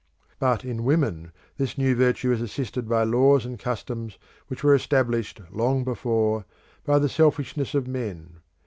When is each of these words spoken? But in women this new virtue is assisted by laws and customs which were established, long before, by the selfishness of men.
But 0.39 0.65
in 0.65 0.83
women 0.83 1.31
this 1.57 1.77
new 1.77 1.93
virtue 1.95 2.31
is 2.31 2.41
assisted 2.41 2.89
by 2.89 3.03
laws 3.03 3.45
and 3.45 3.59
customs 3.59 4.17
which 4.47 4.63
were 4.63 4.73
established, 4.73 5.39
long 5.51 5.83
before, 5.83 6.43
by 6.83 6.97
the 6.97 7.07
selfishness 7.07 7.75
of 7.75 7.87
men. 7.87 8.39